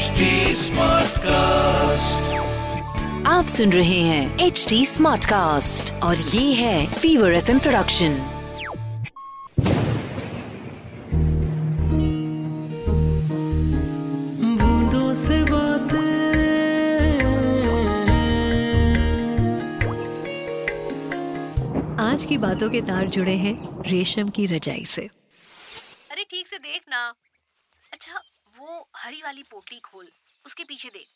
HD 0.00 0.26
Smartcast. 0.56 2.28
आप 3.26 3.46
सुन 3.46 3.72
रहे 3.72 3.98
हैं 4.00 4.38
एच 4.38 4.66
डी 4.68 4.86
स्मार्ट 4.86 5.24
कास्ट 5.24 5.92
और 6.02 6.16
ये 6.16 6.52
है 6.54 6.92
फीवर 6.92 7.32
एफ़ 7.32 7.50
प्रोडक्शन 7.58 8.14
बूंदों 14.60 15.14
से 15.24 15.42
बातें 15.50 16.08
आज 22.06 22.24
की 22.24 22.38
बातों 22.38 22.70
के 22.70 22.80
तार 22.90 23.08
जुड़े 23.18 23.36
हैं 23.44 23.54
रेशम 23.90 24.28
की 24.28 24.46
रजाई 24.46 24.84
से। 24.84 25.08
अरे 26.10 26.24
ठीक 26.30 26.46
से 26.46 26.58
देख 26.58 26.82
ना। 26.90 27.06
अच्छा 27.92 28.20
वो 28.60 28.84
हरी 28.96 29.20
वाली 29.22 29.42
पोटली 29.42 29.78
खोल, 29.80 30.08
उसके 30.46 30.64
पीछे 30.64 30.88
देख। 30.88 31.06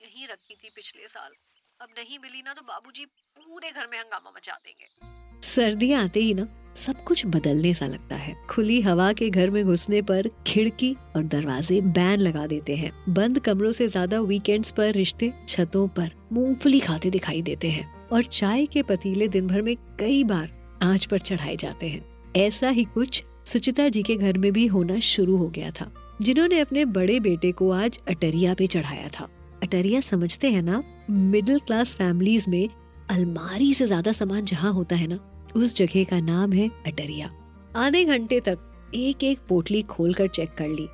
यही 0.00 0.26
रखी 0.26 0.54
थी 0.54 0.70
पिछले 0.76 1.08
साल। 1.08 1.32
अब 1.80 1.88
नहीं 1.98 2.18
मिली 2.18 2.42
ना 2.42 2.52
तो 2.52 2.62
बाबूजी 2.62 3.04
पूरे 3.04 3.70
घर 3.70 3.86
में 3.86 3.98
हंगामा 3.98 4.32
मचा 4.36 4.52
देंगे। 4.64 5.46
सर्दियाँ 5.46 6.02
आते 6.04 6.20
ही 6.20 6.32
ना, 6.34 6.46
सब 6.76 7.02
कुछ 7.04 7.24
बदलने 7.26 7.72
सा 7.74 7.86
लगता 7.86 8.16
है। 8.16 8.34
खुली 8.46 8.80
हवा 8.80 9.12
के 9.12 9.28
घर 9.30 9.50
में 9.50 9.64
घुसने 9.64 10.00
पर 10.02 10.28
खिड़की 10.46 10.92
और 11.16 11.22
दरवाजे 11.24 11.80
बैन 11.80 12.20
लगा 12.20 12.46
देते 12.46 12.76
हैं। 12.76 12.92
बंद 13.14 13.38
कमरों 13.38 13.72
से 13.72 13.88
ज़्यादा 13.88 14.20
वीकेंड्स 14.20 14.70
पर 14.70 14.92
रिश्ते 14.92 15.32
छतों 15.48 15.86
पर 15.88 16.10
मूंगफली 16.32 16.80
खाते 16.80 17.10
दिखाई 17.10 17.42
देते 17.42 17.70
हैं। 17.70 17.86
और 18.08 18.24
चाय 18.24 18.66
के 18.66 18.82
पतीले 18.82 19.28
दिन 19.28 19.46
भर 19.46 19.62
में 19.62 19.74
कई 20.00 20.22
बार 20.24 20.50
आँच 20.82 21.04
पर 21.04 21.18
चढ़ाए 21.20 21.56
जाते 21.56 21.88
हैं। 21.88 22.32
ऐसा 22.36 22.68
ही 22.68 22.84
कुछ 22.84 23.22
सुचिता 23.46 23.88
जी 23.88 24.02
के 24.02 24.16
घर 24.16 24.38
में 24.38 24.52
भी 24.52 24.66
होना 24.66 24.98
शुरू 25.04 25.36
हो 25.36 25.48
गया 25.48 25.70
था। 25.70 25.92
जिन्होंने 26.22 26.58
अपने 26.60 26.84
बड़े 26.84 27.18
बेटे 27.20 27.50
को 27.52 27.70
आज 27.70 27.98
अटरिया 28.08 28.54
पे 28.54 28.66
चढ़ाया 28.66 29.08
था। 29.08 29.28
अटरिया 29.62 30.00
समझते 30.00 30.50
हैं 30.50 30.62
ना 30.62 30.82
मिडिल 31.10 31.58
क्लास 31.58 31.94
फैमिलीज़ 31.94 32.48
में 32.50 32.68
अलमारी 33.10 33.72
से 33.74 33.86
ज़्यादा 33.86 34.12
सामान 34.12 34.44
जहाँ 34.44 34.72
होता 34.72 34.96
है 34.96 35.06
ना, 35.06 35.18
उस 35.56 35.76
जगह 35.76 36.04
का 36.04 36.20
नाम 36.20 36.52
है 36.52 36.68
अटरिया। 36.86 37.30
आधे 37.76 38.04
घंटे 38.04 38.40
तक 38.40 38.90
एक 38.94 39.24
एक 39.24 39.38
पोटली 39.48 39.82
खोलकर 39.82 40.28
चेक 40.28 40.54
कर 40.58 40.68
ली। 40.68 40.88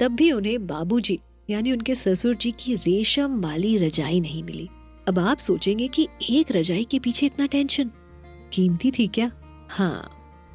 तब 0.00 0.12
भी 0.12 0.30
उन्हें 0.32 0.66
बाबूजी, 0.66 1.18
यानी 1.50 1.72
उनके 1.72 1.94
ससुर 1.94 2.34
जी 2.34 2.50
की 2.60 2.74
रेशम 2.76 3.40
वाली 3.40 3.76
रजाई 3.78 4.20
नहीं 4.20 4.42
मिली। 4.44 4.68
अब 5.08 5.18
आप 5.18 5.38
सोचेंगे 5.38 5.88
कि 5.88 6.08
एक 6.30 6.52
रजाई 6.52 6.84
के 6.84 6.98
पीछे 6.98 7.26
इतना 7.26 7.46
टेंशन 7.46 7.90
कीमती 8.52 8.90
थी 8.90 9.06
क्या? 9.06 9.30
हाँ 9.70 10.10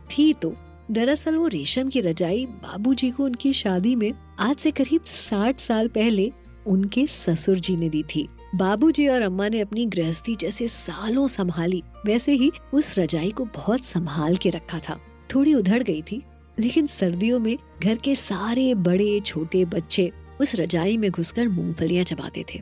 थी 0.09 0.33
तो। 0.33 0.55
दरअसल 0.91 1.35
वो 1.35 1.47
रेशम 1.47 1.89
की 1.89 2.01
रजाई 2.01 2.45
बाबूजी 2.45 3.09
को 3.11 3.23
उनकी 3.23 3.53
शादी 3.53 3.95
में 3.95 4.11
आज 4.39 4.55
से 4.55 4.71
करीब 4.71 5.03
साठ 5.03 5.59
साल 5.59 5.87
पहले 5.87 6.31
उनके 6.67 7.07
ससुर 7.07 7.59
जी 7.59 7.75
ने 7.77 7.89
दी 7.89 8.03
थी। 8.03 8.27
बाबूजी 8.55 9.07
और 9.07 9.21
अम्मा 9.21 9.49
ने 9.49 9.59
अपनी 9.59 9.85
गृहस्थी 9.85 10.35
जैसे 10.35 10.67
सालों 10.67 11.27
संभाली, 11.27 11.83
वैसे 12.05 12.31
ही 12.31 12.51
उस 12.73 12.99
रजाई 12.99 13.31
को 13.31 13.45
बहुत 13.45 13.85
संभाल 13.85 14.35
के 14.35 14.49
रखा 14.49 14.79
था। 14.79 14.99
थोड़ी 15.35 15.53
उधड़ 15.53 15.83
गई 15.83 16.01
थी, 16.01 16.21
लेकिन 16.59 16.87
सर्दियों 16.87 17.39
में 17.39 17.57
घर 17.83 17.95
के 17.95 18.15
सारे 18.15 18.73
बड़े, 18.75 19.19
छोटे 19.19 19.65
बच्चे 19.65 20.11
उस 20.41 20.55
रजाई 20.55 20.97
में 20.97 21.11
घुसकर 21.11 21.47
मूंगफलियाँ 21.47 22.03
चबाते 22.03 22.45
थे। 22.53 22.61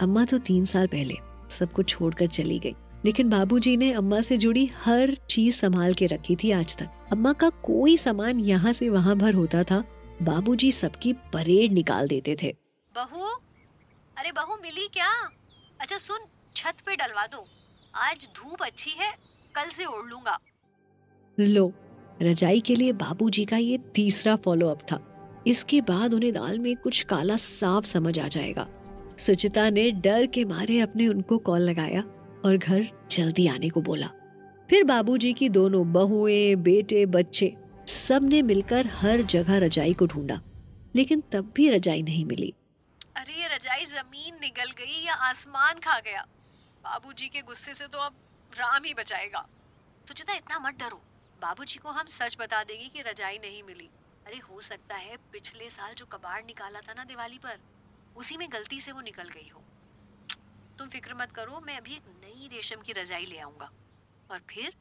अम्मा 0.00 0.24
तो 0.24 0.38
तीन 0.38 0.64
साल 0.64 0.86
पहले 0.86 1.14
सब 1.50 1.72
कुछ 1.72 1.88
छोड़कर 1.88 2.26
चली 2.26 2.58
गई। 2.58 2.74
लेकिन 3.04 3.28
बाबूजी 3.30 3.76
ने 3.76 3.92
अम्मा 3.92 4.20
से 4.20 4.36
जुड़ी 4.36 4.66
हर 4.76 5.14
चीज़ 5.30 5.56
संभाल 5.56 5.94
के 5.94 6.06
रखी 6.06 6.36
थी 6.36 6.50
आज 6.50 6.76
तक। 6.76 7.08
अम्मा 7.12 7.32
का 7.32 7.48
कोई 7.48 7.96
सामान 7.96 8.40
यहाँ 8.40 8.72
से 8.72 8.88
वहाँ 8.88 9.16
भर 9.16 9.34
होता 9.34 9.62
था 9.62 9.82
बाबूजी 10.22 10.72
सबकी 10.72 11.12
परेड 11.12 11.72
निकाल 11.72 12.08
देते 12.08 12.36
थे। 12.42 12.54
बहू? 12.94 13.26
अरे 14.16 14.32
बहू 14.32 14.56
मिली 14.62 14.86
क्या? 14.86 15.10
अच्छा 15.80 15.96
सुन 15.96 16.26
छत 16.56 16.80
पे 16.86 16.96
डलवा 16.96 17.26
दो। 17.26 17.44
आज 17.94 18.28
धूप 18.36 18.62
अच्छी 18.62 18.90
है 18.90 19.10
कल 19.54 19.68
से 19.68 19.84
ओढ़ 19.84 20.06
लूँगा। 20.06 20.38
लो 21.38 21.72
रजाई 22.22 22.60
के 22.60 22.74
लिए 22.76 22.92
बाबूजी 22.92 23.44
का 23.44 23.56
ये 23.56 23.78
तीसरा 23.94 24.36
फॉलो 24.36 24.68
अप 24.68 24.82
था। 24.82 25.00
इसके 25.46 25.80
बाद 25.80 26.14
उन्हें 26.14 26.32
दाल 26.32 26.58
में 26.58 26.76
कुछ 26.76 27.02
काला 27.02 27.36
साफ़ 27.36 27.84
समझ 27.84 28.18
आ 28.18 28.28
जाएगा। 28.28 28.66
सुचिता 29.18 29.68
ने 29.70 29.90
डर 29.90 30.26
के 30.26 30.44
मारे 30.44 30.80
अपने 30.80 31.08
उनको 31.08 31.38
कॉल 31.38 31.60
लगाया। 31.60 32.02
और 32.44 32.56
घर 32.56 33.08
जल्दी 33.10 33.46
आने 33.46 33.68
को 33.68 33.80
बोला। 33.80 34.06
फिर 34.70 34.84
बाबूजी 34.84 35.32
की 35.32 35.48
दोनों 35.48 35.92
बहुएँ, 35.92 36.54
बेटे, 36.56 37.06
बच्चे 37.06 37.56
सबने 37.88 38.42
मिलकर 38.42 38.86
हर 38.86 39.22
जगह 39.22 39.58
रजाई 39.58 39.94
को 39.94 40.06
ढूंढा, 40.06 40.40
लेकिन 40.96 41.22
तब 41.32 41.52
भी 41.56 41.70
रजाई 41.70 42.02
नहीं 42.02 42.24
मिली। 42.24 42.54
अरे, 43.16 43.34
ये 43.34 43.48
रजाई 43.48 43.84
ज़मीन 43.84 44.34
निगल 44.34 44.70
गई 44.70 45.04
या 45.06 45.14
आसमान 45.14 45.74
खा 45.74 45.98
गया? 46.00 46.26
बाबूजी 46.84 47.28
के 47.28 47.42
गुस्से 47.42 47.74
से 47.74 47.86
तो 47.86 47.98
अब 47.98 48.12
राम 48.58 48.84
ही 48.84 48.94
बचाएगा। 48.94 49.46
सुचिता, 50.08 50.34
इतना 50.34 50.58
मत 50.58 50.74
डरो। 50.74 51.02
बाबूजी 51.42 51.78
को 51.78 51.88
हम 51.88 52.06
सच 52.06 52.36
बता 52.40 52.64
देंगे 52.64 52.88
कि 52.88 53.02
रजाई 53.02 53.36
नहीं 53.36 53.62
मिली। 53.62 53.88
अरे, 54.26 54.36
हो 54.36 54.60
सकता 54.60 54.94
है 54.96 55.16
पिछले 55.32 55.70
साल 55.70 55.94
जो 55.94 56.06
कबाड़ 56.06 56.40
निकाला 56.46 56.80
था 56.80 56.94
ना 56.96 57.04
दिवाली 57.04 57.38
पर, 57.38 57.58
उसी 58.16 58.36
में 58.36 58.48
गलती 58.52 58.80
से 58.80 58.92
वो 58.92 59.00
निकल 59.00 59.28
गई 59.28 59.50
हो। 59.54 59.62
तुम 60.80 60.88
फ़िक्र 60.88 61.14
मत 61.14 61.32
करो 61.32 61.60
मैं 61.66 61.76
अभी 61.76 61.92
एक 61.92 62.02
नई 62.20 62.48
रेशम 62.52 62.80
की 62.82 62.92
रजाई 62.92 63.24
ले 63.24 63.38
आऊँगा। 63.38 63.68
और 64.30 64.40
फिर 64.50 64.72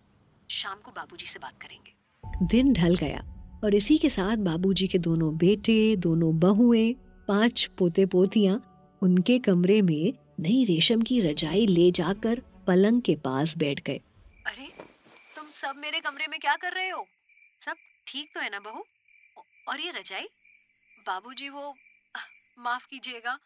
शाम 0.49 0.79
को 0.79 0.91
बाबूजी 0.91 1.25
से 1.25 1.39
बात 1.39 1.57
करेंगे। 1.61 2.45
दिन 2.45 2.71
ढल 2.73 2.95
गया 2.95 3.19
और 3.63 3.75
इसी 3.75 3.97
के 3.97 4.09
साथ 4.09 4.37
बाबूजी 4.37 4.87
के 4.87 4.97
दोनों 4.97 5.35
बेटे 5.37 5.95
दोनों 5.95 6.31
बहुएँ 6.39 6.93
पाँच 7.27 7.65
पोते 7.77 8.05
पोतियाँ 8.05 8.55
उनके 9.01 9.37
कमरे 9.39 9.81
में 9.81 10.13
नई 10.39 10.63
रेशम 10.65 11.01
की 11.01 11.19
रजाई 11.21 11.65
ले 11.67 11.89
जाकर 11.91 12.41
पलंग 12.67 13.01
के 13.01 13.15
पास 13.15 13.57
बैठ 13.57 13.81
गए। 13.81 13.99
अरे 14.47 14.71
तुम 15.35 15.47
सब 15.49 15.75
मेरे 15.77 15.99
कमरे 15.99 16.27
में 16.27 16.39
क्या 16.39 16.55
कर 16.55 16.73
रहे 16.73 16.89
हो? 16.89 17.05
सब 17.61 17.75
ठीक 18.07 18.31
तो 18.35 18.39
है 18.39 18.49
ना 18.49 18.59
बहू? 18.59 18.85
और 19.67 19.79
ये 19.79 19.91
रजाई? 19.91 20.29
बाबूजी 21.07 21.49
वो 21.49 21.73
माफ़ 22.59 22.87
कीजिएगा। 22.87 23.37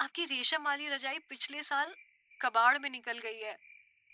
आपकी 0.00 0.24
रेशम 0.24 0.62
वाली 0.62 0.88
रजाई 0.88 1.18
पिछले 1.28 1.62
साल 1.62 1.92
कबाड़ 2.40 2.78
में 2.78 2.88
निकल 2.90 3.18
गई 3.18 3.40
है 3.40 3.56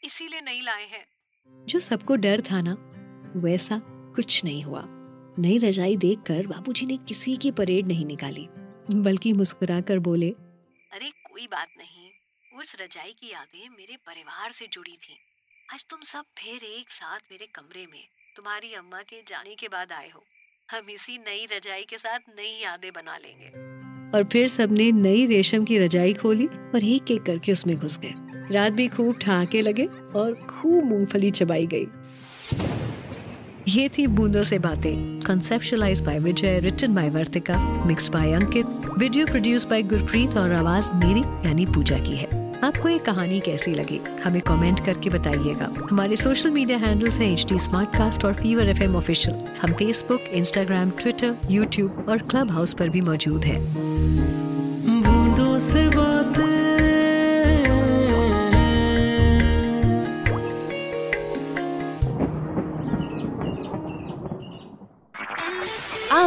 इसीलिए 0.05 0.41
नहीं 0.41 0.63
लाए 0.63 0.85
हैं। 0.87 1.05
जो 1.51 1.81
सबको 1.81 2.17
डर 2.17 2.41
था 2.41 2.61
ना 2.61 2.77
वैसा 3.37 3.81
कुछ 4.17 4.45
नहीं 4.45 4.63
हुआ। 4.63 4.83
नई 5.39 5.59
रजाई 5.59 5.97
देखकर 5.97 6.47
बाबूजी 6.47 6.87
ने 6.87 6.97
किसी 7.09 7.37
की 7.37 7.51
परेड 7.51 7.89
नहीं 7.89 8.07
निकाली 8.07 8.47
बल्कि 8.91 9.33
मुस्कुराकर 9.33 9.99
बोले 9.99 10.31
अरे 10.93 11.11
कोई 11.25 11.47
बात 11.47 11.69
नहीं 11.79 12.11
उस 12.53 12.77
रजाई 12.81 13.13
की 13.13 13.31
यादें 13.33 13.69
मेरे 13.69 13.97
परिवार 13.97 14.51
से 14.51 14.67
जुड़ी 14.67 14.97
थी। 14.97 15.19
आज 15.73 15.85
तुम 15.91 16.01
सब 16.03 16.25
फिर 16.39 16.65
एक 16.65 16.91
साथ 16.91 17.21
मेरे 17.33 17.47
कमरे 17.47 17.87
में 17.87 18.05
तुम्हारी 18.37 18.73
अम्मा 18.75 19.03
के 19.03 19.23
जाने 19.27 19.55
के 19.55 19.69
बाद 19.69 19.93
आए 19.93 20.11
हो। 20.11 20.25
हम 20.69 20.91
इसी 20.91 21.19
नई 21.19 21.47
रजाई 21.53 21.85
के 21.85 21.99
साथ 21.99 22.19
नई 22.37 22.59
यादें 22.63 22.93
बना 22.93 23.17
लेंगे। 23.17 23.72
और 24.15 24.25
फिर 24.25 24.49
सबने 24.49 24.93
नई 24.93 25.27
रेशम 25.27 25.65
की 25.65 25.79
रजाई 25.79 26.13
खोली 26.13 26.47
और 26.47 26.85
एक 26.85 27.11
एक 27.11 27.23
करके 27.23 27.53
उसमें 27.53 27.77
घुस 27.77 27.99
गए। 27.99 28.15
रात 28.51 28.73
भी 28.73 28.89
खूब 28.89 29.17
ठहाके 29.21 29.61
लगे 29.61 29.89
और 30.15 30.35
खूब 30.35 30.85
मूंगफली 30.85 31.31
चबाई 31.31 31.67
गई। 31.67 31.87
ये 33.69 33.89
थी 33.89 34.07
बूंदों 34.07 34.43
से 34.43 34.59
बातें 34.59 35.21
conceptualise 35.21 36.01
by 36.01 36.19
Vijay 36.19 36.59
written 36.61 36.95
by 36.95 37.11
Vartika 37.11 37.85
mix 37.87 38.09
by 38.09 38.33
Ankit 38.33 38.67
video 38.99 39.27
produce 39.27 39.67
by 39.67 39.83
Gurpreet 39.83 40.37
और 40.37 40.53
आवाज़ 40.53 40.93
मेरी, 40.95 41.21
यानी 41.21 41.67
पूजा 41.67 41.99
की 41.99 42.17
है। 42.17 42.42
आपको 42.63 42.89
ये 42.89 42.99
कहानी 42.99 43.41
कैसी 43.41 43.75
लगी? 43.75 44.01
हमें 44.25 44.41
कमेंट 44.43 44.85
करके 44.85 45.11
बताइएगा। 45.11 45.69
हमारे 45.91 46.17
सोशल 46.17 46.51
मीडिया 46.51 46.79
हैंडल्स 46.79 47.19
हैं 47.19 47.33
एच 47.33 47.47
डी 47.49 47.59
और 48.27 48.35
फीवर 48.35 48.69
एफ़ 48.69 48.83
एम 48.83 48.97
ऑफिशियल 48.97 49.45
हम 49.63 49.73
फेसबुक 49.73 50.21
इंस्टाग्राम 50.21 50.91
ट्विटर 50.91 51.37
यूट्यूब 51.51 52.07
और 52.09 52.19
क्लब 52.19 52.51
हाउस 52.51 52.75
पर 52.75 52.89
भी 52.89 53.01
मौजूद 53.01 53.45
हैं। 53.45 53.61